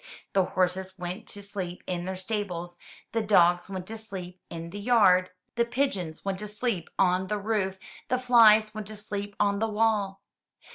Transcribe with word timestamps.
The 0.33 0.45
horses 0.45 0.97
went 0.97 1.27
to 1.27 1.43
sleep 1.43 1.83
in 1.85 2.05
their 2.05 2.15
stables, 2.15 2.75
the 3.11 3.21
dogs 3.21 3.69
went 3.69 3.85
to 3.85 3.97
sleep 3.99 4.41
in 4.49 4.71
the 4.71 4.79
yard; 4.79 5.29
the 5.55 5.63
pigeons 5.63 6.25
went 6.25 6.39
to 6.39 6.47
sleep 6.47 6.89
on 6.97 7.27
the 7.27 7.37
roof; 7.37 7.77
the 8.07 8.17
flies 8.17 8.73
went 8.73 8.87
to 8.87 8.95
sleep 8.95 9.35
on 9.39 9.59
the 9.59 9.67
wall. 9.69 10.23